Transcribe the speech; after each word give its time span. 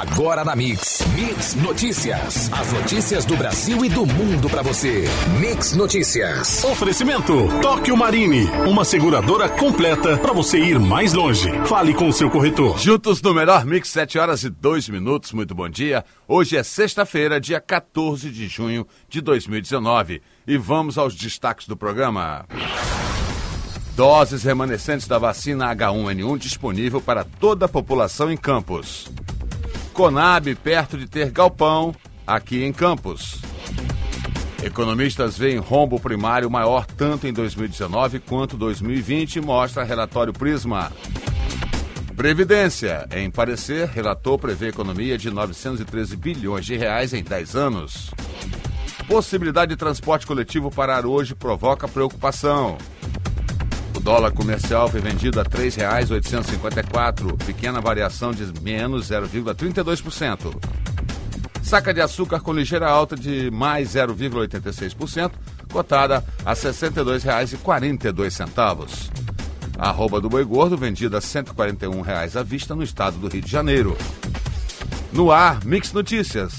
Agora 0.00 0.42
na 0.46 0.56
Mix. 0.56 1.02
Mix 1.14 1.54
Notícias. 1.56 2.50
As 2.54 2.72
notícias 2.72 3.26
do 3.26 3.36
Brasil 3.36 3.84
e 3.84 3.88
do 3.90 4.06
mundo 4.06 4.48
para 4.48 4.62
você. 4.62 5.04
Mix 5.38 5.76
Notícias. 5.76 6.64
Oferecimento 6.64 7.34
Tóquio 7.60 7.94
Marine. 7.98 8.46
Uma 8.66 8.82
seguradora 8.82 9.46
completa 9.46 10.16
para 10.16 10.32
você 10.32 10.58
ir 10.58 10.80
mais 10.80 11.12
longe. 11.12 11.50
Fale 11.66 11.92
com 11.92 12.08
o 12.08 12.14
seu 12.14 12.30
corretor. 12.30 12.78
Juntos 12.78 13.20
no 13.20 13.34
melhor 13.34 13.66
Mix, 13.66 13.90
7 13.90 14.18
horas 14.18 14.42
e 14.42 14.48
2 14.48 14.88
minutos. 14.88 15.32
Muito 15.32 15.54
bom 15.54 15.68
dia. 15.68 16.02
Hoje 16.26 16.56
é 16.56 16.62
sexta-feira, 16.62 17.38
dia 17.38 17.60
14 17.60 18.30
de 18.30 18.48
junho 18.48 18.86
de 19.06 19.20
2019. 19.20 20.22
E 20.46 20.56
vamos 20.56 20.96
aos 20.96 21.14
destaques 21.14 21.68
do 21.68 21.76
programa. 21.76 22.46
Doses 23.94 24.44
remanescentes 24.44 25.06
da 25.06 25.18
vacina 25.18 25.76
H1N1 25.76 26.38
disponível 26.38 27.02
para 27.02 27.22
toda 27.22 27.66
a 27.66 27.68
população 27.68 28.32
em 28.32 28.36
Campos. 28.38 29.06
Conab 30.00 30.54
perto 30.54 30.96
de 30.96 31.06
ter 31.06 31.30
galpão 31.30 31.94
aqui 32.26 32.64
em 32.64 32.72
Campos. 32.72 33.38
Economistas 34.64 35.36
veem 35.36 35.58
rombo 35.58 36.00
primário 36.00 36.50
maior 36.50 36.86
tanto 36.86 37.26
em 37.26 37.32
2019 37.34 38.18
quanto 38.20 38.56
2020, 38.56 39.42
mostra 39.42 39.84
relatório 39.84 40.32
Prisma. 40.32 40.90
Previdência. 42.16 43.06
Em 43.14 43.30
parecer, 43.30 43.88
relator 43.88 44.38
prevê 44.38 44.68
economia 44.68 45.18
de 45.18 45.30
913 45.30 46.16
bilhões 46.16 46.64
de 46.64 46.78
reais 46.78 47.12
em 47.12 47.22
10 47.22 47.54
anos. 47.54 48.10
Possibilidade 49.06 49.68
de 49.68 49.76
transporte 49.76 50.26
coletivo 50.26 50.70
parar 50.70 51.04
hoje 51.04 51.34
provoca 51.34 51.86
preocupação. 51.86 52.78
Dólar 54.02 54.32
comercial 54.32 54.88
foi 54.88 55.00
vendido 55.00 55.40
a 55.40 55.42
R$ 55.42 55.48
3,854, 55.48 57.36
pequena 57.44 57.80
variação 57.80 58.32
de 58.32 58.46
menos 58.62 59.10
0,32%. 59.10 60.54
Saca 61.62 61.94
de 61.94 62.00
açúcar 62.00 62.40
com 62.40 62.52
ligeira 62.52 62.88
alta 62.88 63.14
de 63.14 63.48
mais 63.50 63.90
0,86%, 63.90 65.30
cotada 65.70 66.24
a 66.44 66.50
R$ 66.50 66.56
62,42. 66.56 69.10
A 69.78 69.88
arroba 69.88 70.20
do 70.20 70.28
boi 70.28 70.44
gordo 70.44 70.76
vendida 70.76 71.18
a 71.18 71.20
141 71.20 72.00
reais 72.00 72.36
à 72.36 72.42
vista 72.42 72.74
no 72.74 72.82
estado 72.82 73.18
do 73.18 73.28
Rio 73.28 73.42
de 73.42 73.50
Janeiro. 73.50 73.96
No 75.12 75.30
ar, 75.30 75.64
Mix 75.64 75.92
Notícias. 75.92 76.52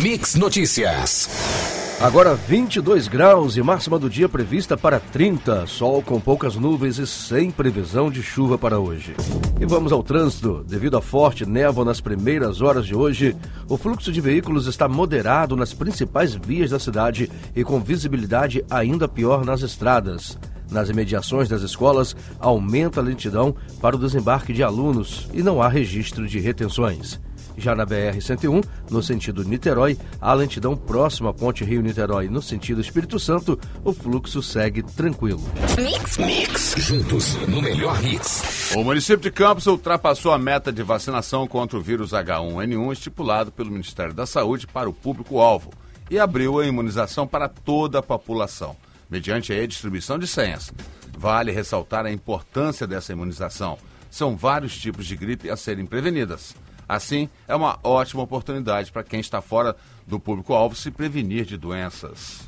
Mix 0.00 0.34
Notícias. 0.34 1.73
Agora 2.04 2.34
22 2.34 3.08
graus 3.08 3.56
e 3.56 3.62
máxima 3.62 3.98
do 3.98 4.10
dia 4.10 4.28
prevista 4.28 4.76
para 4.76 5.00
30. 5.00 5.66
Sol 5.66 6.02
com 6.02 6.20
poucas 6.20 6.54
nuvens 6.54 6.98
e 6.98 7.06
sem 7.06 7.50
previsão 7.50 8.10
de 8.10 8.22
chuva 8.22 8.58
para 8.58 8.78
hoje. 8.78 9.14
E 9.58 9.64
vamos 9.64 9.90
ao 9.90 10.02
trânsito. 10.02 10.62
Devido 10.68 10.98
à 10.98 11.00
forte 11.00 11.46
névoa 11.46 11.82
nas 11.82 12.02
primeiras 12.02 12.60
horas 12.60 12.84
de 12.84 12.94
hoje, 12.94 13.34
o 13.70 13.78
fluxo 13.78 14.12
de 14.12 14.20
veículos 14.20 14.66
está 14.66 14.86
moderado 14.86 15.56
nas 15.56 15.72
principais 15.72 16.34
vias 16.34 16.72
da 16.72 16.78
cidade 16.78 17.30
e 17.56 17.64
com 17.64 17.80
visibilidade 17.80 18.62
ainda 18.68 19.08
pior 19.08 19.42
nas 19.42 19.62
estradas. 19.62 20.38
Nas 20.70 20.90
imediações 20.90 21.48
das 21.48 21.62
escolas, 21.62 22.14
aumenta 22.38 23.00
a 23.00 23.02
lentidão 23.02 23.56
para 23.80 23.96
o 23.96 23.98
desembarque 23.98 24.52
de 24.52 24.62
alunos 24.62 25.26
e 25.32 25.42
não 25.42 25.62
há 25.62 25.68
registro 25.68 26.28
de 26.28 26.38
retenções. 26.38 27.18
Já 27.56 27.74
na 27.74 27.86
BR-101, 27.86 28.64
no 28.90 29.02
sentido 29.02 29.44
Niterói, 29.44 29.96
a 30.20 30.32
lentidão 30.34 30.76
próxima 30.76 31.30
à 31.30 31.32
Ponte 31.32 31.64
Rio-Niterói, 31.64 32.28
no 32.28 32.42
sentido 32.42 32.80
Espírito 32.80 33.18
Santo, 33.18 33.58
o 33.84 33.92
fluxo 33.92 34.42
segue 34.42 34.82
tranquilo. 34.82 35.42
Mix, 35.78 36.18
mix. 36.18 36.74
Juntos 36.78 37.36
no 37.46 37.62
melhor 37.62 38.00
mix. 38.02 38.72
O 38.74 38.82
município 38.82 39.22
de 39.22 39.30
Campos 39.30 39.66
ultrapassou 39.66 40.32
a 40.32 40.38
meta 40.38 40.72
de 40.72 40.82
vacinação 40.82 41.46
contra 41.46 41.78
o 41.78 41.82
vírus 41.82 42.10
H1N1 42.10 42.92
estipulado 42.92 43.52
pelo 43.52 43.70
Ministério 43.70 44.12
da 44.12 44.26
Saúde 44.26 44.66
para 44.66 44.88
o 44.88 44.92
público-alvo 44.92 45.70
e 46.10 46.18
abriu 46.18 46.58
a 46.58 46.66
imunização 46.66 47.26
para 47.26 47.48
toda 47.48 47.98
a 47.98 48.02
população, 48.02 48.76
mediante 49.08 49.52
a 49.52 49.66
distribuição 49.66 50.18
de 50.18 50.26
senhas. 50.26 50.72
Vale 51.16 51.52
ressaltar 51.52 52.04
a 52.04 52.12
importância 52.12 52.86
dessa 52.86 53.12
imunização. 53.12 53.78
São 54.10 54.36
vários 54.36 54.76
tipos 54.76 55.06
de 55.06 55.16
gripe 55.16 55.50
a 55.50 55.56
serem 55.56 55.86
prevenidas. 55.86 56.54
Assim, 56.88 57.28
é 57.48 57.54
uma 57.54 57.78
ótima 57.82 58.22
oportunidade 58.22 58.92
para 58.92 59.02
quem 59.02 59.20
está 59.20 59.40
fora 59.40 59.74
do 60.06 60.20
público-alvo 60.20 60.76
se 60.76 60.90
prevenir 60.90 61.44
de 61.44 61.56
doenças. 61.56 62.46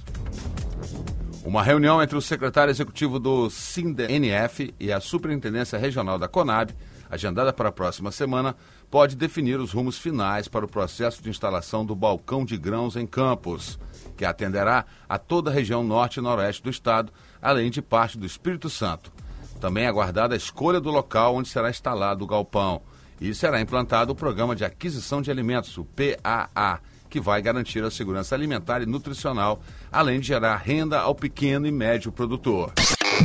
Uma 1.45 1.63
reunião 1.63 2.03
entre 2.03 2.17
o 2.17 2.21
secretário 2.21 2.71
executivo 2.71 3.19
do 3.19 3.49
SINDENF 3.49 4.75
e 4.81 4.93
a 4.93 5.01
Superintendência 5.01 5.79
Regional 5.79 6.19
da 6.19 6.27
Conab, 6.27 6.75
agendada 7.09 7.53
para 7.53 7.69
a 7.69 7.73
próxima 7.73 8.11
semana, 8.11 8.57
pode 8.91 9.15
definir 9.15 9.61
os 9.61 9.73
rumos 9.73 9.97
finais 9.97 10.49
para 10.49 10.65
o 10.65 10.69
processo 10.69 11.23
de 11.23 11.31
instalação 11.31 11.87
do 11.87 11.95
balcão 11.95 12.45
de 12.45 12.57
grãos 12.57 12.97
em 12.97 13.07
Campos, 13.07 13.79
que 14.17 14.25
atenderá 14.25 14.85
a 15.09 15.19
toda 15.19 15.49
a 15.49 15.55
região 15.55 15.85
norte 15.85 16.19
e 16.19 16.21
noroeste 16.21 16.65
do 16.65 16.71
estado, 16.71 17.13
além 17.41 17.71
de 17.71 17.81
parte 17.81 18.19
do 18.19 18.27
Espírito 18.27 18.69
Santo. 18.69 19.13
Também 19.61 19.85
é 19.85 19.87
aguardada 19.87 20.35
a 20.35 20.37
escolha 20.37 20.81
do 20.81 20.91
local 20.91 21.37
onde 21.37 21.49
será 21.49 21.71
instalado 21.71 22.25
o 22.25 22.27
galpão 22.27 22.83
e 23.21 23.35
será 23.35 23.61
implantado 23.61 24.13
o 24.13 24.17
Programa 24.17 24.55
de 24.55 24.65
Aquisição 24.65 25.23
de 25.23 25.31
Alimentos, 25.31 25.77
o 25.79 25.85
PAA, 25.85 26.81
que 27.09 27.21
vai 27.21 27.41
garantir 27.41 27.83
a 27.83 27.91
segurança 27.91 28.35
alimentar 28.35 28.83
e 28.83 28.87
nutricional, 28.87 29.61
além 29.91 30.21
de 30.21 30.27
gerar 30.27 30.57
renda 30.57 30.99
ao 30.99 31.15
pequeno 31.15 31.67
e 31.67 31.73
médio 31.73 32.13
produtor. 32.13 32.73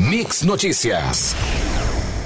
Mix 0.09 0.43
Notícias. 0.43 1.35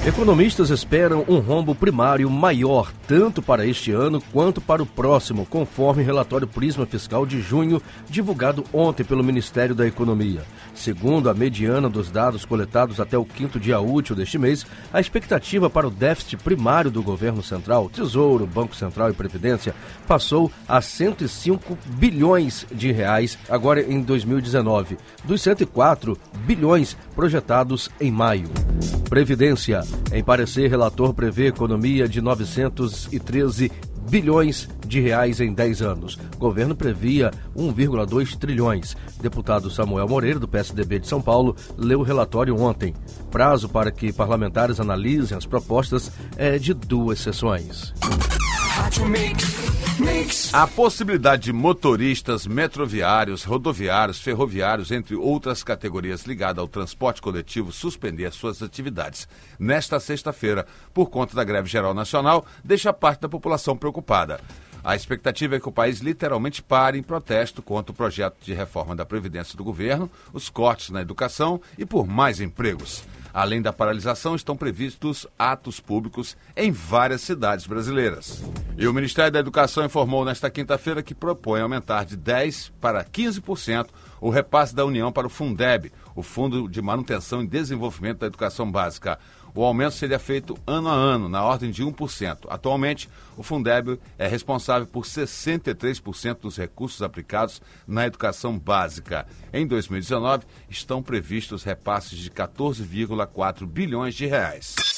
Economistas 0.03 0.69
esperam 0.69 1.25
um 1.27 1.39
rombo 1.39 1.73
primário 1.73 2.29
maior 2.29 2.91
tanto 3.07 3.41
para 3.41 3.65
este 3.65 3.91
ano 3.91 4.21
quanto 4.31 4.61
para 4.61 4.81
o 4.81 4.85
próximo, 4.85 5.47
conforme 5.47 6.03
relatório 6.03 6.47
Prisma 6.47 6.85
Fiscal 6.85 7.25
de 7.25 7.41
junho, 7.41 7.81
divulgado 8.07 8.63
ontem 8.71 9.03
pelo 9.03 9.23
Ministério 9.23 9.73
da 9.73 9.87
Economia. 9.87 10.43
Segundo 10.75 11.27
a 11.29 11.33
mediana 11.33 11.89
dos 11.89 12.11
dados 12.11 12.45
coletados 12.45 12.99
até 12.99 13.17
o 13.17 13.25
quinto 13.25 13.59
dia 13.59 13.79
útil 13.79 14.15
deste 14.15 14.37
mês, 14.37 14.65
a 14.93 14.99
expectativa 14.99 15.69
para 15.71 15.87
o 15.87 15.91
déficit 15.91 16.37
primário 16.37 16.91
do 16.91 17.01
governo 17.01 17.41
central, 17.41 17.89
Tesouro, 17.89 18.45
Banco 18.45 18.75
Central 18.75 19.09
e 19.09 19.13
Previdência, 19.13 19.73
passou 20.07 20.51
a 20.67 20.81
105 20.81 21.77
bilhões 21.97 22.67
de 22.71 22.91
reais 22.91 23.37
agora 23.49 23.81
em 23.81 24.01
2019, 24.01 24.97
dos 25.23 25.41
104 25.41 26.15
bilhões 26.45 26.95
projetados 27.15 27.89
em 27.99 28.11
maio. 28.11 28.49
Previdência. 29.09 29.81
Em 30.11 30.23
parecer, 30.23 30.69
relator 30.69 31.13
prevê 31.13 31.47
economia 31.47 32.07
de 32.07 32.21
913 32.21 33.71
bilhões 34.09 34.69
de 34.85 34.99
reais 34.99 35.39
em 35.39 35.53
10 35.53 35.81
anos. 35.81 36.19
Governo 36.37 36.75
previa 36.75 37.31
1,2 37.55 38.37
trilhões. 38.37 38.95
Deputado 39.21 39.69
Samuel 39.69 40.07
Moreira, 40.07 40.39
do 40.39 40.47
PSDB 40.47 40.99
de 40.99 41.07
São 41.07 41.21
Paulo, 41.21 41.55
leu 41.77 41.99
o 41.99 42.03
relatório 42.03 42.59
ontem. 42.59 42.93
Prazo 43.31 43.67
para 43.69 43.91
que 43.91 44.13
parlamentares 44.13 44.79
analisem 44.79 45.37
as 45.37 45.45
propostas 45.45 46.11
é 46.37 46.57
de 46.57 46.73
duas 46.73 47.19
sessões. 47.19 47.93
A 50.51 50.67
possibilidade 50.67 51.43
de 51.43 51.53
motoristas 51.53 52.45
metroviários, 52.45 53.45
rodoviários, 53.45 54.19
ferroviários, 54.19 54.91
entre 54.91 55.15
outras 55.15 55.63
categorias 55.63 56.25
ligadas 56.25 56.59
ao 56.59 56.67
transporte 56.67 57.21
coletivo, 57.21 57.71
suspender 57.71 58.31
suas 58.33 58.61
atividades 58.61 59.29
nesta 59.57 59.97
sexta-feira 59.99 60.65
por 60.93 61.09
conta 61.09 61.35
da 61.35 61.43
greve 61.43 61.69
geral 61.69 61.93
nacional 61.93 62.45
deixa 62.63 62.91
parte 62.91 63.21
da 63.21 63.29
população 63.29 63.77
preocupada. 63.77 64.41
A 64.83 64.93
expectativa 64.93 65.55
é 65.55 65.59
que 65.59 65.69
o 65.69 65.71
país 65.71 65.99
literalmente 65.99 66.61
pare 66.61 66.99
em 66.99 67.03
protesto 67.03 67.61
contra 67.61 67.93
o 67.93 67.95
projeto 67.95 68.35
de 68.41 68.53
reforma 68.53 68.95
da 68.95 69.05
Previdência 69.05 69.57
do 69.57 69.63
governo, 69.63 70.11
os 70.33 70.49
cortes 70.49 70.89
na 70.89 71.01
educação 71.01 71.61
e 71.77 71.85
por 71.85 72.05
mais 72.05 72.41
empregos. 72.41 73.03
Além 73.35 73.61
da 73.61 73.73
paralisação, 73.73 74.33
estão 74.33 74.55
previstos 74.55 75.27
atos 75.37 75.81
públicos 75.81 76.37
em 76.55 76.71
várias 76.71 77.19
cidades 77.19 77.67
brasileiras. 77.67 78.41
E 78.77 78.87
o 78.87 78.93
Ministério 78.93 79.29
da 79.29 79.39
Educação 79.39 79.83
informou 79.83 80.23
nesta 80.23 80.49
quinta-feira 80.49 81.03
que 81.03 81.13
propõe 81.13 81.59
aumentar 81.59 82.05
de 82.05 82.17
10% 82.17 82.71
para 82.79 83.03
15% 83.03 83.87
o 84.21 84.29
repasse 84.29 84.73
da 84.73 84.85
União 84.85 85.11
para 85.11 85.27
o 85.27 85.29
Fundeb, 85.29 85.91
o 86.15 86.23
Fundo 86.23 86.69
de 86.69 86.81
Manutenção 86.81 87.43
e 87.43 87.47
Desenvolvimento 87.47 88.19
da 88.19 88.27
Educação 88.27 88.71
Básica. 88.71 89.19
O 89.55 89.63
aumento 89.63 89.93
seria 89.93 90.19
feito 90.19 90.57
ano 90.67 90.89
a 90.89 90.93
ano, 90.93 91.29
na 91.29 91.41
ordem 91.41 91.71
de 91.71 91.81
1%. 91.81 92.39
Atualmente, 92.49 93.09
o 93.37 93.41
Fundeb 93.41 93.97
é 94.17 94.27
responsável 94.27 94.85
por 94.85 95.05
63% 95.05 96.41
dos 96.41 96.57
recursos 96.57 97.01
aplicados 97.01 97.61
na 97.87 98.05
educação 98.05 98.59
básica. 98.59 99.25
Em 99.53 99.65
2019, 99.65 100.45
estão 100.69 101.01
previstos 101.01 101.63
repasses 101.63 102.19
de 102.19 102.29
14,4 102.29 103.65
bilhões 103.65 104.13
de 104.13 104.25
reais. 104.25 104.94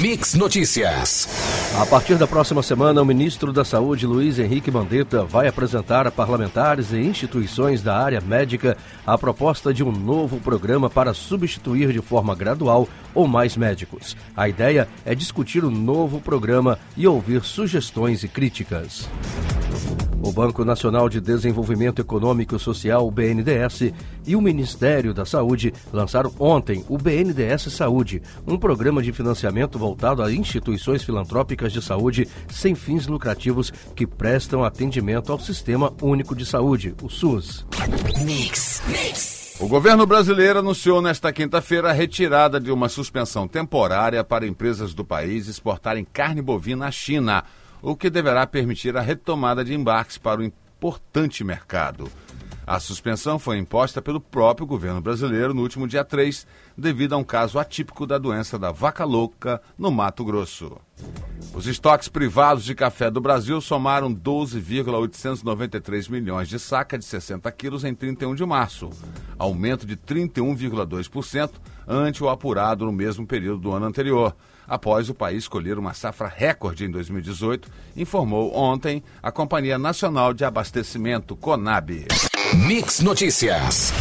Mix 0.00 0.34
Notícias. 0.34 1.28
A 1.78 1.84
partir 1.84 2.16
da 2.16 2.26
próxima 2.26 2.62
semana, 2.62 3.02
o 3.02 3.04
ministro 3.04 3.52
da 3.52 3.64
Saúde, 3.64 4.06
Luiz 4.06 4.38
Henrique 4.38 4.70
Mandetta, 4.70 5.24
vai 5.24 5.48
apresentar 5.48 6.06
a 6.06 6.10
parlamentares 6.10 6.92
e 6.92 6.98
instituições 6.98 7.82
da 7.82 7.96
área 7.96 8.20
médica 8.20 8.76
a 9.06 9.18
proposta 9.18 9.74
de 9.74 9.84
um 9.84 9.92
novo 9.92 10.40
programa 10.40 10.88
para 10.88 11.12
substituir 11.12 11.92
de 11.92 12.00
forma 12.00 12.34
gradual 12.34 12.88
ou 13.14 13.28
mais 13.28 13.56
médicos. 13.56 14.16
A 14.36 14.48
ideia 14.48 14.88
é 15.04 15.14
discutir 15.14 15.64
o 15.64 15.70
novo 15.70 16.20
programa 16.20 16.78
e 16.96 17.06
ouvir 17.06 17.42
sugestões 17.42 18.22
e 18.22 18.28
críticas. 18.28 19.08
O 20.22 20.30
Banco 20.30 20.64
Nacional 20.64 21.08
de 21.08 21.20
Desenvolvimento 21.20 22.00
Econômico 22.00 22.54
e 22.54 22.58
Social, 22.58 23.04
o 23.04 23.10
BNDES, 23.10 23.92
e 24.24 24.36
o 24.36 24.40
Ministério 24.40 25.12
da 25.12 25.26
Saúde 25.26 25.74
lançaram 25.92 26.32
ontem 26.38 26.84
o 26.88 26.96
BNDES 26.96 27.62
Saúde, 27.72 28.22
um 28.46 28.56
programa 28.56 29.02
de 29.02 29.12
financiamento 29.12 29.80
voltado 29.80 30.22
a 30.22 30.32
instituições 30.32 31.02
filantrópicas 31.02 31.72
de 31.72 31.82
saúde 31.82 32.28
sem 32.48 32.76
fins 32.76 33.08
lucrativos 33.08 33.72
que 33.96 34.06
prestam 34.06 34.62
atendimento 34.62 35.32
ao 35.32 35.40
Sistema 35.40 35.92
Único 36.00 36.36
de 36.36 36.46
Saúde, 36.46 36.94
o 37.02 37.10
SUS. 37.10 37.66
Mix, 38.24 38.80
mix. 38.86 39.56
O 39.58 39.66
governo 39.66 40.06
brasileiro 40.06 40.60
anunciou 40.60 41.02
nesta 41.02 41.32
quinta-feira 41.32 41.90
a 41.90 41.92
retirada 41.92 42.60
de 42.60 42.70
uma 42.70 42.88
suspensão 42.88 43.48
temporária 43.48 44.22
para 44.22 44.46
empresas 44.46 44.94
do 44.94 45.04
país 45.04 45.48
exportarem 45.48 46.04
carne 46.04 46.40
bovina 46.40 46.86
à 46.86 46.90
China 46.92 47.44
o 47.82 47.96
que 47.96 48.08
deverá 48.08 48.46
permitir 48.46 48.96
a 48.96 49.00
retomada 49.00 49.64
de 49.64 49.74
embarques 49.74 50.16
para 50.16 50.40
o 50.40 50.44
importante 50.44 51.42
mercado. 51.42 52.08
A 52.64 52.78
suspensão 52.78 53.40
foi 53.40 53.58
imposta 53.58 54.00
pelo 54.00 54.20
próprio 54.20 54.64
governo 54.64 55.00
brasileiro 55.00 55.52
no 55.52 55.62
último 55.62 55.88
dia 55.88 56.04
3, 56.04 56.46
devido 56.78 57.12
a 57.14 57.16
um 57.16 57.24
caso 57.24 57.58
atípico 57.58 58.06
da 58.06 58.18
doença 58.18 58.56
da 58.56 58.70
vaca 58.70 59.04
louca 59.04 59.60
no 59.76 59.90
Mato 59.90 60.24
Grosso. 60.24 60.78
Os 61.52 61.66
estoques 61.66 62.08
privados 62.08 62.62
de 62.62 62.72
café 62.72 63.10
do 63.10 63.20
Brasil 63.20 63.60
somaram 63.60 64.12
12,893 64.12 66.06
milhões 66.06 66.48
de 66.48 66.60
saca 66.60 66.96
de 66.96 67.04
60 67.04 67.50
quilos 67.50 67.82
em 67.82 67.92
31 67.94 68.36
de 68.36 68.46
março, 68.46 68.90
aumento 69.36 69.84
de 69.84 69.96
31,2% 69.96 71.50
ante 71.86 72.22
o 72.22 72.28
apurado 72.28 72.86
no 72.86 72.92
mesmo 72.92 73.26
período 73.26 73.58
do 73.62 73.72
ano 73.72 73.86
anterior 73.86 74.36
após 74.66 75.08
o 75.08 75.14
país 75.14 75.44
escolher 75.44 75.78
uma 75.78 75.94
safra 75.94 76.28
recorde 76.28 76.84
em 76.84 76.90
2018, 76.90 77.68
informou 77.96 78.54
ontem 78.56 79.02
a 79.22 79.30
Companhia 79.30 79.78
Nacional 79.78 80.32
de 80.32 80.44
Abastecimento, 80.44 81.36
CONAB. 81.36 82.06
Mix 82.54 83.00
Notícias. 83.00 83.92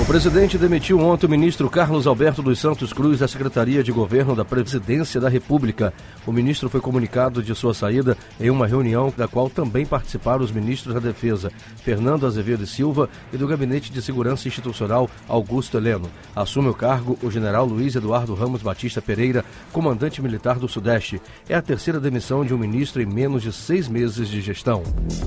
O 0.00 0.04
presidente 0.04 0.56
demitiu 0.56 1.00
ontem 1.00 1.26
o 1.26 1.28
ministro 1.28 1.68
Carlos 1.68 2.06
Alberto 2.06 2.40
dos 2.40 2.60
Santos 2.60 2.92
Cruz 2.92 3.18
da 3.18 3.26
Secretaria 3.26 3.82
de 3.82 3.90
Governo 3.90 4.34
da 4.34 4.44
Presidência 4.44 5.20
da 5.20 5.28
República. 5.28 5.92
O 6.24 6.32
ministro 6.32 6.70
foi 6.70 6.80
comunicado 6.80 7.42
de 7.42 7.52
sua 7.52 7.74
saída 7.74 8.16
em 8.40 8.48
uma 8.48 8.66
reunião 8.66 9.12
da 9.14 9.26
qual 9.26 9.50
também 9.50 9.84
participaram 9.84 10.44
os 10.44 10.52
ministros 10.52 10.94
da 10.94 11.00
Defesa, 11.00 11.50
Fernando 11.82 12.26
Azevedo 12.26 12.64
Silva, 12.64 13.10
e 13.32 13.36
do 13.36 13.48
Gabinete 13.48 13.90
de 13.90 14.00
Segurança 14.00 14.46
Institucional, 14.46 15.10
Augusto 15.28 15.76
Heleno. 15.76 16.08
Assume 16.34 16.68
o 16.68 16.74
cargo 16.74 17.18
o 17.20 17.28
general 17.28 17.66
Luiz 17.66 17.96
Eduardo 17.96 18.34
Ramos 18.34 18.62
Batista 18.62 19.02
Pereira, 19.02 19.44
comandante 19.72 20.22
militar 20.22 20.60
do 20.60 20.68
Sudeste. 20.68 21.20
É 21.48 21.56
a 21.56 21.62
terceira 21.62 21.98
demissão 21.98 22.44
de 22.44 22.54
um 22.54 22.58
ministro 22.58 23.02
em 23.02 23.06
menos 23.06 23.42
de 23.42 23.52
seis 23.52 23.88
meses 23.88 24.28
de 24.28 24.40
gestão. 24.40 24.84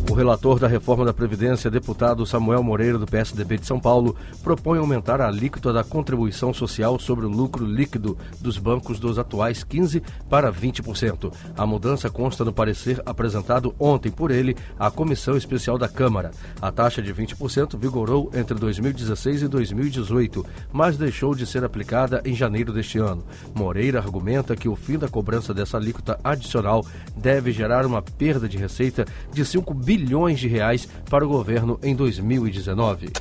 O 0.10 0.14
relator 0.14 0.58
da 0.58 0.68
reforma 0.68 1.04
da 1.04 1.14
Previdência, 1.14 1.70
deputado 1.70 2.26
Samuel 2.26 2.64
Moreira, 2.64 2.98
do 2.98 3.06
PSDB 3.06 3.58
de 3.58 3.68
São 3.68 3.80
Paulo, 3.80 4.16
propôs 4.42 4.61
propõe 4.62 4.78
aumentar 4.78 5.20
a 5.20 5.28
alíquota 5.28 5.74
da 5.74 5.84
contribuição 5.84 6.54
social 6.54 7.00
sobre 7.00 7.26
o 7.26 7.30
lucro 7.30 7.66
líquido 7.66 8.16
dos 8.40 8.60
bancos 8.60 9.00
dos 9.00 9.18
atuais 9.18 9.64
15% 9.64 10.04
para 10.30 10.54
20%. 10.54 11.34
A 11.58 11.66
mudança 11.66 12.12
consta 12.12 12.46
no 12.46 12.54
parecer 12.54 13.02
apresentado 13.04 13.74
ontem 13.80 14.12
por 14.12 14.30
ele 14.30 14.56
à 14.78 14.92
Comissão 14.92 15.36
Especial 15.36 15.80
da 15.80 15.90
Câmara. 15.90 16.30
A 16.62 16.72
taxa 16.72 17.02
de 17.02 17.12
20% 17.12 17.76
vigorou 17.76 18.30
entre 18.36 18.54
2016 18.54 19.42
e 19.42 19.48
2018, 19.48 20.46
mas 20.72 20.96
deixou 20.96 21.34
de 21.34 21.48
ser 21.48 21.64
aplicada 21.64 22.22
em 22.24 22.36
janeiro 22.36 22.72
deste 22.72 23.00
ano. 23.00 23.24
Moreira 23.56 23.98
argumenta 23.98 24.56
que 24.56 24.70
o 24.70 24.76
fim 24.76 25.00
da 25.00 25.08
cobrança 25.08 25.56
dessa 25.56 25.78
alíquota 25.78 26.20
adicional 26.24 26.86
deve 27.18 27.52
gerar 27.52 27.84
uma 27.84 28.02
perda 28.02 28.48
de 28.48 28.60
receita 28.60 29.06
de 29.34 29.44
5 29.44 29.74
bilhões 29.74 30.40
de 30.40 30.48
reais 30.48 30.88
para 31.10 31.26
o 31.26 31.30
governo 31.30 31.80
em 31.82 31.96
2019. 31.96 33.12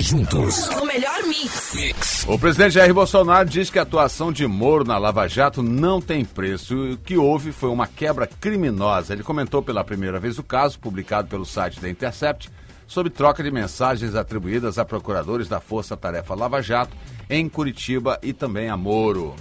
Juntos 0.00 0.68
o 0.68 0.84
melhor 0.84 1.22
mix. 1.24 1.74
mix. 1.74 2.24
O 2.28 2.38
presidente 2.38 2.74
Jair 2.74 2.92
Bolsonaro 2.92 3.48
diz 3.48 3.70
que 3.70 3.78
a 3.78 3.82
atuação 3.82 4.32
de 4.32 4.46
Moro 4.46 4.84
na 4.84 4.98
Lava 4.98 5.26
Jato 5.28 5.62
não 5.62 6.00
tem 6.00 6.24
preço 6.24 6.74
e 6.74 6.92
o 6.92 6.98
que 6.98 7.16
houve 7.16 7.52
foi 7.52 7.70
uma 7.70 7.86
quebra 7.86 8.26
criminosa. 8.26 9.12
Ele 9.12 9.22
comentou 9.22 9.62
pela 9.62 9.84
primeira 9.84 10.20
vez 10.20 10.38
o 10.38 10.42
caso, 10.42 10.78
publicado 10.78 11.28
pelo 11.28 11.44
site 11.44 11.80
da 11.80 11.88
Intercept, 11.88 12.50
sobre 12.86 13.10
troca 13.10 13.42
de 13.42 13.50
mensagens 13.50 14.14
atribuídas 14.14 14.78
a 14.78 14.84
procuradores 14.84 15.48
da 15.48 15.60
Força 15.60 15.96
Tarefa 15.96 16.34
Lava 16.34 16.62
Jato 16.62 16.96
em 17.28 17.48
Curitiba 17.48 18.18
e 18.22 18.32
também 18.32 18.68
a 18.68 18.76
Moro. 18.76 19.34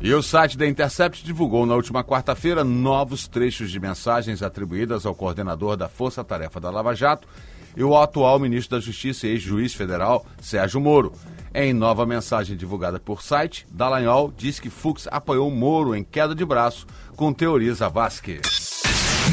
E 0.00 0.12
o 0.12 0.22
site 0.22 0.58
da 0.58 0.66
Intercept 0.66 1.24
divulgou 1.24 1.64
na 1.64 1.76
última 1.76 2.02
quarta-feira 2.02 2.64
novos 2.64 3.28
trechos 3.28 3.70
de 3.70 3.78
mensagens 3.78 4.42
atribuídas 4.42 5.06
ao 5.06 5.14
coordenador 5.14 5.76
da 5.76 5.88
Força 5.88 6.24
Tarefa 6.24 6.58
da 6.58 6.70
Lava 6.70 6.94
Jato 6.94 7.28
e 7.76 7.82
o 7.82 7.96
atual 7.96 8.38
ministro 8.38 8.76
da 8.76 8.84
Justiça 8.84 9.26
e 9.26 9.30
ex-juiz 9.30 9.74
federal, 9.74 10.26
Sérgio 10.40 10.80
Moro. 10.80 11.12
Em 11.54 11.72
nova 11.72 12.06
mensagem 12.06 12.56
divulgada 12.56 12.98
por 12.98 13.22
site, 13.22 13.66
Dallagnol 13.70 14.32
diz 14.36 14.58
que 14.58 14.70
Fux 14.70 15.06
apoiou 15.10 15.50
Moro 15.50 15.94
em 15.94 16.02
queda 16.02 16.34
de 16.34 16.44
braço 16.44 16.86
com 17.14 17.32
teorias 17.32 17.78
Zavascki. 17.78 18.40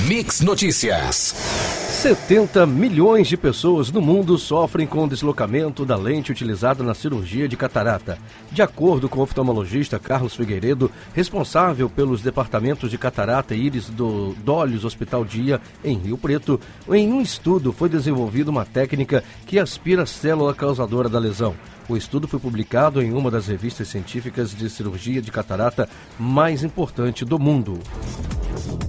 Mix 0.07 0.41
Notícias. 0.41 1.88
70 1.99 2.65
milhões 2.65 3.27
de 3.27 3.35
pessoas 3.35 3.91
no 3.91 3.99
mundo 3.99 4.37
sofrem 4.37 4.87
com 4.87 5.03
o 5.03 5.07
deslocamento 5.09 5.85
da 5.85 5.97
lente 5.97 6.31
utilizada 6.31 6.81
na 6.81 6.93
cirurgia 6.93 7.45
de 7.45 7.57
catarata. 7.57 8.17
De 8.49 8.61
acordo 8.61 9.09
com 9.09 9.19
o 9.19 9.23
oftalmologista 9.23 9.99
Carlos 9.99 10.33
Figueiredo, 10.33 10.89
responsável 11.13 11.89
pelos 11.89 12.21
departamentos 12.21 12.89
de 12.89 12.97
catarata 12.97 13.53
e 13.53 13.65
íris 13.65 13.89
do 13.89 14.33
Dolhos 14.45 14.85
Hospital 14.85 15.25
Dia, 15.25 15.59
em 15.83 15.97
Rio 15.97 16.17
Preto, 16.17 16.57
em 16.89 17.11
um 17.11 17.19
estudo 17.19 17.73
foi 17.73 17.89
desenvolvida 17.89 18.49
uma 18.49 18.63
técnica 18.63 19.21
que 19.45 19.59
aspira 19.59 20.03
a 20.03 20.05
célula 20.05 20.53
causadora 20.53 21.09
da 21.09 21.19
lesão. 21.19 21.53
O 21.89 21.97
estudo 21.97 22.29
foi 22.29 22.39
publicado 22.39 23.01
em 23.01 23.11
uma 23.11 23.29
das 23.29 23.47
revistas 23.47 23.89
científicas 23.89 24.55
de 24.55 24.69
cirurgia 24.69 25.21
de 25.21 25.33
catarata 25.33 25.89
mais 26.17 26.63
importante 26.63 27.25
do 27.25 27.37
mundo. 27.37 27.77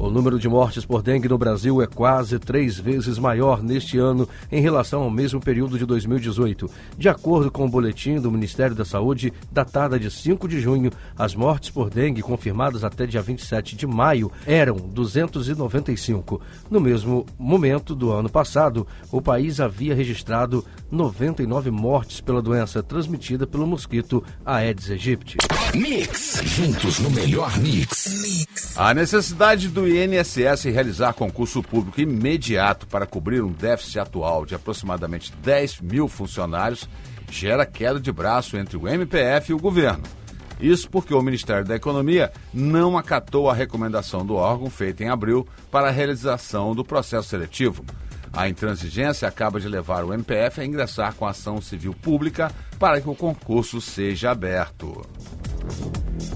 O 0.00 0.08
número 0.08 0.38
de 0.38 0.48
mortes 0.48 0.82
por 0.82 1.02
dengue 1.02 1.28
no 1.28 1.36
Brasil 1.36 1.82
é 1.82 1.86
quase 1.86 2.38
três 2.38 2.80
vezes 2.80 3.18
maior 3.18 3.62
neste 3.62 3.98
ano 3.98 4.26
em 4.50 4.58
relação 4.58 5.02
ao 5.02 5.10
mesmo 5.10 5.38
período 5.38 5.78
de 5.78 5.84
2018. 5.84 6.70
De 6.96 7.06
acordo 7.06 7.50
com 7.50 7.66
o 7.66 7.68
boletim 7.68 8.18
do 8.18 8.32
Ministério 8.32 8.74
da 8.74 8.82
Saúde, 8.82 9.30
datada 9.52 10.00
de 10.00 10.10
5 10.10 10.48
de 10.48 10.58
junho, 10.58 10.90
as 11.18 11.34
mortes 11.34 11.68
por 11.68 11.90
dengue 11.90 12.22
confirmadas 12.22 12.82
até 12.82 13.06
dia 13.06 13.20
27 13.20 13.76
de 13.76 13.86
maio 13.86 14.32
eram 14.46 14.76
295. 14.76 16.40
No 16.70 16.80
mesmo 16.80 17.26
momento 17.38 17.94
do 17.94 18.10
ano 18.10 18.30
passado, 18.30 18.86
o 19.12 19.20
país 19.20 19.60
havia 19.60 19.94
registrado 19.94 20.64
99 20.90 21.70
mortes 21.70 22.22
pela 22.22 22.40
doença 22.40 22.82
transmitida 22.82 23.46
pelo 23.46 23.66
mosquito 23.66 24.24
Aedes 24.46 24.90
aegypti. 24.90 25.36
Mix, 25.74 26.40
juntos 26.42 26.98
no 27.00 27.10
melhor 27.10 27.54
mix. 27.58 28.22
mix. 28.22 28.76
A 28.78 28.94
necessidade 28.94 29.68
do 29.68 29.89
INSS 29.90 30.64
realizar 30.64 31.12
concurso 31.12 31.62
público 31.62 32.00
imediato 32.00 32.86
para 32.86 33.06
cobrir 33.06 33.42
um 33.42 33.52
déficit 33.52 33.98
atual 33.98 34.46
de 34.46 34.54
aproximadamente 34.54 35.32
10 35.42 35.80
mil 35.80 36.08
funcionários 36.08 36.88
gera 37.30 37.64
queda 37.64 38.00
de 38.00 38.10
braço 38.10 38.56
entre 38.56 38.76
o 38.76 38.88
MPF 38.88 39.50
e 39.50 39.54
o 39.54 39.58
governo. 39.58 40.02
Isso 40.60 40.90
porque 40.90 41.14
o 41.14 41.22
Ministério 41.22 41.64
da 41.64 41.76
Economia 41.76 42.30
não 42.52 42.98
acatou 42.98 43.48
a 43.48 43.54
recomendação 43.54 44.26
do 44.26 44.34
órgão 44.34 44.68
feita 44.68 45.02
em 45.02 45.08
abril 45.08 45.46
para 45.70 45.88
a 45.88 45.92
realização 45.92 46.74
do 46.74 46.84
processo 46.84 47.28
seletivo. 47.28 47.84
A 48.32 48.48
intransigência 48.48 49.26
acaba 49.26 49.58
de 49.58 49.68
levar 49.68 50.04
o 50.04 50.12
MPF 50.12 50.60
a 50.60 50.64
ingressar 50.64 51.14
com 51.14 51.26
ação 51.26 51.60
civil 51.60 51.94
pública 51.94 52.52
para 52.78 53.00
que 53.00 53.08
o 53.08 53.14
concurso 53.14 53.80
seja 53.80 54.30
aberto. 54.30 55.02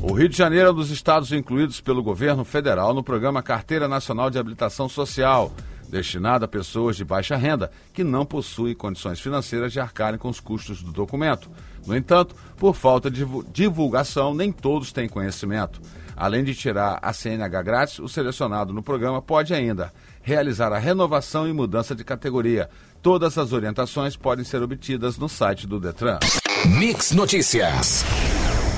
O 0.07 0.13
Rio 0.13 0.29
de 0.29 0.37
Janeiro 0.37 0.69
é 0.69 0.71
um 0.71 0.75
dos 0.75 0.91
estados 0.91 1.33
incluídos 1.33 1.81
pelo 1.81 2.03
governo 2.03 2.45
federal 2.45 2.93
no 2.93 3.03
programa 3.03 3.43
Carteira 3.43 3.89
Nacional 3.89 4.29
de 4.29 4.39
Habilitação 4.39 4.87
Social, 4.87 5.51
destinado 5.89 6.45
a 6.45 6.49
pessoas 6.49 6.95
de 6.95 7.03
baixa 7.03 7.37
renda 7.37 7.71
que 7.91 8.05
não 8.05 8.27
possuem 8.27 8.75
condições 8.75 9.19
financeiras 9.19 9.73
de 9.73 9.81
arcarem 9.81 10.19
com 10.19 10.29
os 10.29 10.41
custos 10.41 10.83
do 10.83 10.93
documento. 10.93 11.51
No 11.87 11.97
entanto, 11.97 12.37
por 12.59 12.75
falta 12.75 13.11
de 13.11 13.27
divulgação, 13.51 14.35
nem 14.35 14.53
todos 14.53 14.93
têm 14.93 15.09
conhecimento. 15.09 15.81
Além 16.15 16.45
de 16.45 16.55
tirar 16.55 16.99
a 17.01 17.11
CNH 17.15 17.63
grátis, 17.63 17.99
o 17.99 18.07
selecionado 18.07 18.75
no 18.75 18.83
programa 18.83 19.23
pode 19.23 19.55
ainda 19.55 19.91
realizar 20.23 20.71
a 20.71 20.79
renovação 20.79 21.49
e 21.49 21.53
mudança 21.53 21.95
de 21.95 22.05
categoria. 22.05 22.69
Todas 23.01 23.39
as 23.39 23.55
orientações 23.55 24.17
podem 24.17 24.45
ser 24.45 24.63
obtidas 24.63 25.17
no 25.17 25.31
site 25.31 25.67
do 25.67 25.81
Detran. 25.81 26.19
Mix 26.67 27.13
Notícias. 27.13 28.05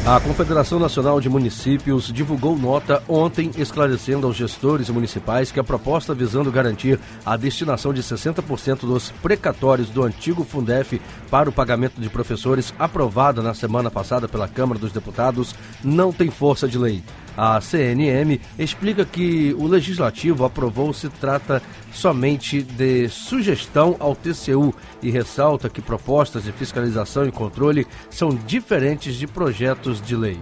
A 0.07 0.21
Confederação 0.21 0.79
Nacional 0.79 1.21
de 1.21 1.29
Municípios 1.29 2.13
divulgou 2.13 2.57
nota 2.57 3.03
ontem 3.09 3.51
esclarecendo 3.57 4.25
aos 4.25 4.37
gestores 4.37 4.89
municipais 4.89 5.51
que 5.51 5.59
a 5.59 5.65
proposta 5.65 6.15
visando 6.15 6.49
garantir 6.53 7.01
a 7.25 7.37
destinação 7.37 7.93
de 7.93 8.05
60% 8.05 8.83
dos 8.83 9.11
precatórios 9.11 9.91
do 9.91 10.05
antigo 10.05 10.45
Fundef 10.45 11.03
para 11.29 11.51
o 11.51 11.53
pagamento 11.53 12.01
de 12.01 12.09
professores, 12.09 12.73
aprovada 12.79 13.43
na 13.43 13.53
semana 13.53 13.91
passada 13.91 14.29
pela 14.29 14.47
Câmara 14.47 14.79
dos 14.79 14.93
Deputados, 14.93 15.57
não 15.83 16.13
tem 16.13 16.31
força 16.31 16.69
de 16.69 16.79
lei. 16.79 17.03
A 17.37 17.61
CNM 17.61 18.41
explica 18.59 19.05
que 19.05 19.55
o 19.59 19.67
legislativo 19.67 20.45
aprovou 20.45 20.93
se 20.93 21.09
trata 21.09 21.63
somente 21.93 22.63
de 22.63 23.09
sugestão 23.09 23.97
ao 23.99 24.17
TCU 24.17 24.75
e 25.03 25.11
ressalta 25.11 25.69
que 25.69 25.83
propostas 25.83 26.45
de 26.45 26.53
fiscalização 26.53 27.27
e 27.27 27.33
controle 27.33 27.87
são 28.11 28.31
diferentes 28.31 29.17
de 29.17 29.27
projetos 29.27 30.01
de 30.01 30.17
lei. 30.17 30.39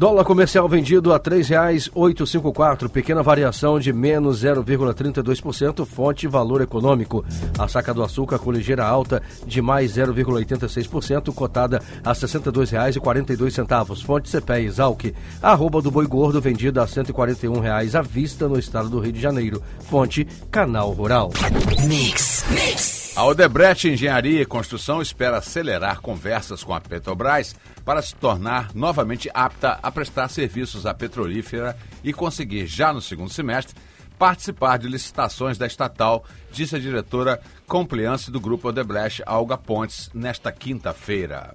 Dólar 0.00 0.24
comercial 0.24 0.66
vendido 0.66 1.12
a 1.12 1.16
R$ 1.16 1.22
3,854, 1.24 2.88
pequena 2.88 3.22
variação 3.22 3.78
de 3.78 3.92
menos 3.92 4.42
0,32%, 4.42 5.84
fonte 5.84 6.26
valor 6.26 6.62
econômico. 6.62 7.22
A 7.58 7.68
saca 7.68 7.92
do 7.92 8.02
açúcar 8.02 8.38
com 8.38 8.50
ligeira 8.50 8.82
alta 8.82 9.22
de 9.44 9.60
mais 9.60 9.98
0,86%, 9.98 11.34
cotada 11.34 11.82
a 12.02 12.12
R$ 12.12 12.18
62,42, 12.18 14.02
fonte 14.02 14.30
CPE 14.30 14.64
Exalc. 14.64 15.14
Arroba 15.42 15.82
do 15.82 15.90
boi 15.90 16.06
gordo 16.06 16.40
vendida 16.40 16.82
a 16.82 16.86
141 16.86 17.60
reais 17.60 17.94
à 17.94 18.00
vista 18.00 18.48
no 18.48 18.58
estado 18.58 18.88
do 18.88 19.00
Rio 19.00 19.12
de 19.12 19.20
Janeiro, 19.20 19.62
fonte 19.80 20.26
Canal 20.50 20.92
Rural. 20.92 21.30
Mix, 21.86 22.46
mix. 22.48 22.99
A 23.20 23.24
Odebrecht 23.26 23.86
Engenharia 23.86 24.40
e 24.40 24.46
Construção 24.46 25.02
espera 25.02 25.36
acelerar 25.36 26.00
conversas 26.00 26.64
com 26.64 26.72
a 26.72 26.80
Petrobras 26.80 27.54
para 27.84 28.00
se 28.00 28.14
tornar 28.14 28.74
novamente 28.74 29.28
apta 29.34 29.78
a 29.82 29.92
prestar 29.92 30.28
serviços 30.28 30.86
à 30.86 30.94
petrolífera 30.94 31.76
e 32.02 32.14
conseguir, 32.14 32.66
já 32.66 32.94
no 32.94 33.02
segundo 33.02 33.28
semestre, 33.28 33.76
participar 34.18 34.78
de 34.78 34.88
licitações 34.88 35.58
da 35.58 35.66
estatal, 35.66 36.24
disse 36.52 36.76
a 36.76 36.78
diretora 36.78 37.40
compliance 37.66 38.30
do 38.30 38.40
grupo 38.40 38.68
Odebrecht, 38.68 39.22
Alga 39.24 39.56
Pontes, 39.56 40.10
nesta 40.12 40.50
quinta-feira. 40.50 41.54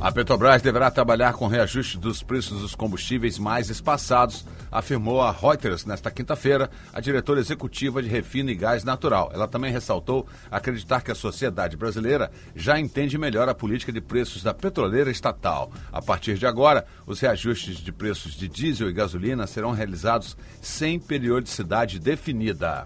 A 0.00 0.10
Petrobras 0.10 0.60
deverá 0.60 0.90
trabalhar 0.90 1.34
com 1.34 1.46
reajuste 1.46 1.96
dos 1.96 2.22
preços 2.22 2.60
dos 2.60 2.74
combustíveis 2.74 3.38
mais 3.38 3.70
espaçados, 3.70 4.44
afirmou 4.70 5.22
a 5.22 5.30
Reuters 5.30 5.84
nesta 5.84 6.10
quinta-feira 6.10 6.68
a 6.92 7.00
diretora 7.00 7.40
executiva 7.40 8.02
de 8.02 8.08
Refino 8.08 8.50
e 8.50 8.54
Gás 8.54 8.82
Natural. 8.82 9.30
Ela 9.32 9.46
também 9.46 9.72
ressaltou 9.72 10.26
acreditar 10.50 11.02
que 11.02 11.12
a 11.12 11.14
sociedade 11.14 11.76
brasileira 11.76 12.30
já 12.56 12.78
entende 12.78 13.16
melhor 13.16 13.48
a 13.48 13.54
política 13.54 13.92
de 13.92 14.00
preços 14.00 14.42
da 14.42 14.52
petroleira 14.52 15.10
estatal. 15.10 15.70
A 15.92 16.02
partir 16.02 16.36
de 16.36 16.46
agora, 16.46 16.84
os 17.06 17.20
reajustes 17.20 17.76
de 17.76 17.92
preços 17.92 18.34
de 18.34 18.48
diesel 18.48 18.90
e 18.90 18.92
gasolina 18.92 19.46
serão 19.46 19.70
realizados 19.70 20.36
sem 20.60 20.98
periodicidade 20.98 22.00
definida. 22.00 22.84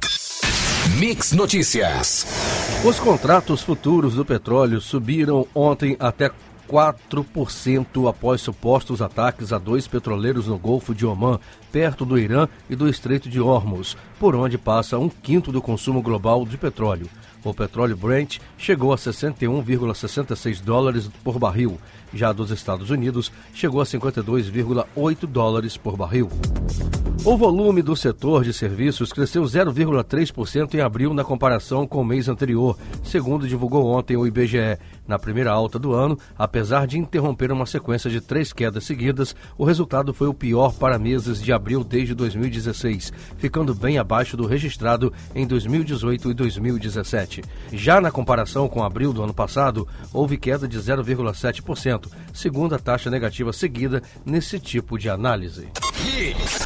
Mix 0.97 1.33
Notícias. 1.33 2.26
Os 2.83 2.99
contratos 2.99 3.62
futuros 3.62 4.14
do 4.14 4.25
petróleo 4.25 4.80
subiram 4.80 5.47
ontem 5.54 5.97
até 6.00 6.30
4% 6.66 8.09
após 8.09 8.40
supostos 8.40 9.02
ataques 9.02 9.52
a 9.52 9.59
dois 9.59 9.87
petroleiros 9.87 10.47
no 10.47 10.57
Golfo 10.57 10.95
de 10.95 11.04
Omã, 11.04 11.38
perto 11.71 12.04
do 12.04 12.18
Irã 12.18 12.49
e 12.71 12.75
do 12.75 12.88
Estreito 12.88 13.28
de 13.28 13.40
Hormuz, 13.40 13.97
por 14.18 14.35
onde 14.35 14.57
passa 14.57 14.99
um 14.99 15.09
quinto 15.09 15.52
do 15.52 15.61
consumo 15.61 16.00
global 16.00 16.47
de 16.47 16.57
petróleo. 16.57 17.09
O 17.45 17.52
petróleo 17.52 17.97
Brent 17.97 18.38
chegou 18.57 18.92
a 18.92 18.97
61,66 18.97 20.62
dólares 20.62 21.11
por 21.23 21.38
barril. 21.38 21.78
Já 22.14 22.33
dos 22.33 22.50
Estados 22.50 22.90
Unidos, 22.90 23.30
chegou 23.52 23.80
a 23.80 23.85
52,8 23.85 25.26
dólares 25.26 25.76
por 25.76 25.97
barril. 25.97 26.30
O 27.25 27.37
volume 27.37 27.83
do 27.83 27.97
setor 27.97 28.45
de 28.45 28.53
serviços 28.53 29.13
cresceu 29.13 29.43
0,3% 29.43 30.75
em 30.75 30.81
abril 30.81 31.13
na 31.13 31.25
comparação 31.25 31.87
com 31.87 32.01
o 32.01 32.05
mês 32.05 32.29
anterior, 32.29 32.79
segundo 33.03 33.47
divulgou 33.47 33.87
ontem 33.87 34.17
o 34.17 34.27
IBGE. 34.27 34.79
Na 35.07 35.19
primeira 35.19 35.51
alta 35.51 35.79
do 35.79 35.93
ano, 35.93 36.19
apesar 36.39 36.87
de 36.87 36.97
interromper 36.97 37.51
uma 37.51 37.67
sequência 37.67 38.09
de 38.09 38.21
três 38.21 38.53
quedas 38.53 38.85
seguidas, 38.85 39.35
o 39.59 39.65
resultado 39.65 40.15
foi 40.15 40.29
o 40.29 40.35
pior 40.35 40.73
para 40.73 40.99
meses 40.99 41.43
de 41.43 41.53
abril 41.53 41.83
desde 41.83 42.15
2016, 42.15 43.13
ficando 43.37 43.75
bem 43.75 43.99
abaixo 43.99 44.37
do 44.37 44.47
registrado 44.47 45.13
em 45.35 45.47
2018 45.47 46.31
e 46.31 46.35
2017. 46.35 47.43
Já 47.73 48.01
na 48.01 48.11
comparação 48.11 48.69
com 48.69 48.83
abril 48.83 49.13
do 49.13 49.23
ano 49.23 49.35
passado, 49.35 49.87
houve 50.13 50.39
queda 50.39 50.69
de 50.69 50.79
0,7%, 50.79 52.07
segundo 52.33 52.75
a 52.75 52.79
taxa 52.79 53.11
negativa 53.11 53.53
seguida 53.53 54.03
nesse 54.25 54.59
tipo 54.59 54.97
de 54.97 55.11
análise. 55.11 55.69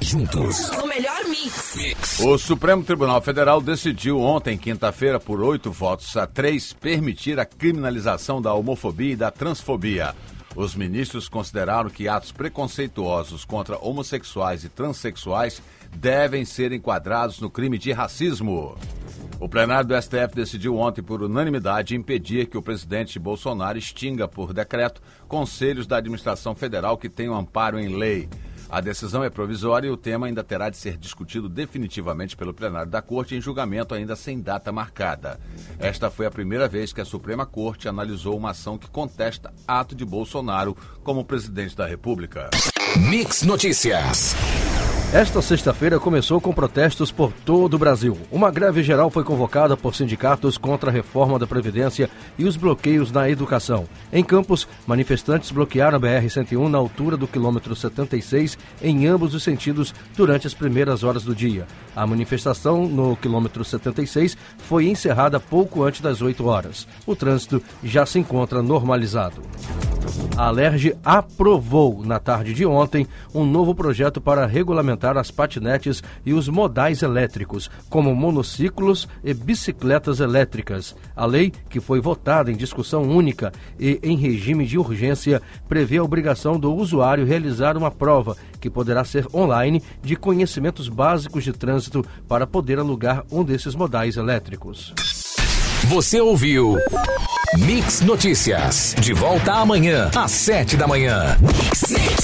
Juntos. 0.03 0.42
O 0.43 0.89
melhor 0.89 1.25
mix. 1.29 2.19
O 2.19 2.37
Supremo 2.37 2.83
Tribunal 2.83 3.23
Federal 3.23 3.61
decidiu 3.61 4.19
ontem, 4.19 4.59
quinta-feira, 4.59 5.21
por 5.21 5.41
oito 5.41 5.71
votos 5.71 6.17
a 6.17 6.27
três, 6.27 6.73
permitir 6.73 7.39
a 7.39 7.45
criminalização 7.45 8.43
da 8.43 8.53
homofobia 8.53 9.13
e 9.13 9.17
da 9.17 9.31
transfobia. 9.31 10.17
Os 10.57 10.75
ministros 10.75 11.29
consideraram 11.29 11.89
que 11.89 12.09
atos 12.09 12.33
preconceituosos 12.33 13.45
contra 13.45 13.79
homossexuais 13.79 14.65
e 14.65 14.69
transexuais 14.69 15.63
devem 15.95 16.45
ser 16.45 16.73
enquadrados 16.73 17.39
no 17.41 17.49
crime 17.49 17.79
de 17.79 17.93
racismo. 17.93 18.77
O 19.39 19.49
plenário 19.49 19.89
do 19.89 20.03
STF 20.03 20.35
decidiu 20.35 20.77
ontem, 20.77 21.03
por 21.03 21.23
unanimidade, 21.23 21.95
impedir 21.95 22.47
que 22.47 22.59
o 22.59 22.63
presidente 22.63 23.17
Bolsonaro 23.17 23.79
extinga 23.79 24.27
por 24.27 24.53
decreto 24.53 25.01
conselhos 25.29 25.87
da 25.87 25.99
administração 25.99 26.53
federal 26.53 26.99
que 26.99 27.09
tenham 27.09 27.37
amparo 27.37 27.79
em 27.79 27.97
lei. 27.97 28.29
A 28.73 28.81
decisão 28.81 29.23
é 29.23 29.29
provisória 29.29 29.87
e 29.87 29.91
o 29.91 29.99
tema 29.99 30.27
ainda 30.27 30.43
terá 30.43 30.71
de 30.71 30.79
ser 30.79 30.97
discutido 30.97 31.47
definitivamente 31.47 32.35
pelo 32.35 32.55
plenário 32.55 32.91
da 32.91 33.03
Corte 33.03 33.35
em 33.35 33.41
julgamento 33.41 33.95
ainda 33.95 34.17
sem 34.17 34.41
data 34.41 34.73
marcada. 34.73 35.39
Esta 35.79 36.11
foi 36.11 36.25
a 36.25 36.31
primeira 36.31 36.67
vez 36.67 36.91
que 36.91 37.01
a 37.03 37.05
Suprema 37.05 37.45
Corte 37.45 37.87
analisou 37.87 38.35
uma 38.35 38.53
ação 38.53 38.79
que 38.79 38.89
contesta 38.89 39.53
ato 39.69 39.95
de 39.95 40.07
Bolsonaro 40.07 40.75
como 41.05 41.23
presidente 41.23 41.77
da 41.77 41.87
República. 41.87 42.49
Mix 42.97 43.43
Notícias. 43.43 44.35
Esta 45.13 45.43
sexta-feira 45.43 46.01
começou 46.01 46.41
com 46.41 46.55
protestos 46.55 47.13
por 47.13 47.35
todo 47.45 47.75
o 47.75 47.79
Brasil. 47.79 48.17
Uma 48.31 48.51
greve 48.51 48.83
geral 48.83 49.11
foi 49.11 49.23
convocada 49.23 49.77
por 49.77 49.95
sindicatos 49.95 50.57
contra 50.57 50.89
a 50.89 50.93
reforma 50.93 51.39
da 51.39 51.47
Previdência 51.47 52.09
e 52.39 52.47
os 52.47 52.57
bloqueios 52.57 53.13
na 53.13 53.29
educação. 53.29 53.85
Em 54.11 54.25
Campos, 54.25 54.67
manifestantes 54.87 55.51
bloquearam 55.51 55.99
a 55.99 56.01
BR-101 56.01 56.67
na 56.67 56.79
altura 56.79 57.19
do 57.19 57.29
quilômetro 57.29 57.77
76 57.77 58.57
em 58.83 59.07
ambos 59.07 59.35
os 59.35 59.43
sentidos 59.43 59.95
durante 60.17 60.47
as 60.47 60.55
primeiras 60.55 61.05
horas 61.05 61.25
do 61.25 61.35
dia. 61.35 61.67
A 61.95 62.07
manifestação 62.07 62.89
no 62.89 63.15
quilômetro 63.15 63.63
76 63.67 64.35
foi 64.57 64.87
encerrada 64.87 65.39
pouco 65.39 65.83
antes 65.83 66.01
das 66.01 66.23
8 66.23 66.43
horas. 66.47 66.89
O 67.07 67.15
trânsito 67.15 67.63
já 67.85 68.07
se 68.07 68.19
encontra 68.19 68.63
normalizado. 68.63 69.43
A 70.37 70.47
Alerj 70.47 70.97
aprovou, 71.05 72.03
na 72.05 72.19
tarde 72.19 72.55
de 72.55 72.65
ontem, 72.65 73.07
um 73.35 73.45
novo 73.45 73.75
projeto 73.75 74.21
para 74.21 74.47
regulamentar 74.47 75.02
as 75.17 75.31
patinetes 75.31 76.03
e 76.25 76.33
os 76.33 76.49
modais 76.49 77.03
elétricos, 77.03 77.71
como 77.91 78.15
monociclos 78.15 79.09
e 79.25 79.35
bicicletas 79.35 80.21
elétricas. 80.21 80.95
A 81.17 81.27
lei, 81.27 81.53
que 81.69 81.81
foi 81.81 82.01
votada 82.01 82.51
em 82.51 82.57
discussão 82.57 83.03
única 83.03 83.53
e 83.79 83.99
em 84.03 84.17
regime 84.17 84.65
de 84.65 84.79
urgência, 84.79 85.43
prevê 85.69 85.99
a 85.99 86.05
obrigação 86.05 86.59
do 86.59 86.73
usuário 86.75 87.27
realizar 87.27 87.77
uma 87.77 87.91
prova, 87.91 88.37
que 88.61 88.71
poderá 88.71 89.05
ser 89.05 89.27
online, 89.35 89.83
de 90.03 90.15
conhecimentos 90.15 90.89
básicos 90.89 91.43
de 91.43 91.53
trânsito 91.53 92.05
para 92.29 92.47
poder 92.47 92.79
alugar 92.79 93.25
um 93.31 93.43
desses 93.43 93.75
modais 93.75 94.17
elétricos. 94.17 94.95
Você 95.89 96.21
ouviu 96.21 96.79
Mix 97.59 98.01
Notícias. 98.01 98.95
De 98.99 99.13
volta 99.13 99.53
amanhã, 99.53 100.11
às 100.17 100.31
sete 100.31 100.77
da 100.77 100.87
manhã. 100.87 101.37
Mix. 101.91 102.22